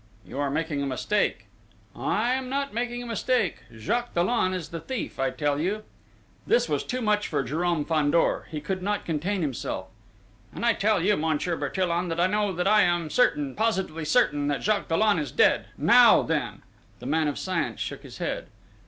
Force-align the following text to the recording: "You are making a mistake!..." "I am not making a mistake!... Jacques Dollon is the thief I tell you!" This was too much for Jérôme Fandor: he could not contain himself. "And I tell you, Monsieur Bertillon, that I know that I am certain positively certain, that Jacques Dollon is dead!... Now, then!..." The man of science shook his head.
"You 0.25 0.39
are 0.39 0.49
making 0.49 0.81
a 0.81 0.87
mistake!..." 0.87 1.45
"I 1.95 2.31
am 2.33 2.49
not 2.49 2.73
making 2.73 3.03
a 3.03 3.05
mistake!... 3.05 3.57
Jacques 3.77 4.15
Dollon 4.15 4.51
is 4.51 4.69
the 4.69 4.79
thief 4.79 5.19
I 5.19 5.29
tell 5.29 5.59
you!" 5.59 5.83
This 6.47 6.67
was 6.67 6.83
too 6.83 7.01
much 7.01 7.27
for 7.27 7.43
Jérôme 7.43 7.87
Fandor: 7.87 8.47
he 8.49 8.61
could 8.61 8.81
not 8.81 9.05
contain 9.05 9.43
himself. 9.43 9.89
"And 10.55 10.65
I 10.65 10.73
tell 10.73 11.03
you, 11.05 11.15
Monsieur 11.17 11.55
Bertillon, 11.55 12.07
that 12.09 12.19
I 12.19 12.25
know 12.25 12.51
that 12.51 12.65
I 12.67 12.81
am 12.81 13.11
certain 13.11 13.53
positively 13.53 14.03
certain, 14.05 14.47
that 14.47 14.63
Jacques 14.63 14.87
Dollon 14.87 15.19
is 15.19 15.31
dead!... 15.31 15.67
Now, 15.77 16.23
then!..." 16.23 16.63
The 16.97 17.05
man 17.05 17.27
of 17.27 17.37
science 17.37 17.79
shook 17.79 18.01
his 18.01 18.17
head. 18.17 18.47